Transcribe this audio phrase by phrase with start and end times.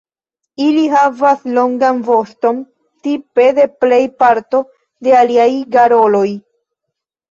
[0.67, 2.65] Ili havas longan voston
[3.05, 4.67] tipe de plej parto
[5.05, 6.29] de aliaj garoloj.